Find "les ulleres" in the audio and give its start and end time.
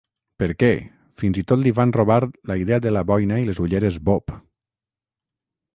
3.53-4.03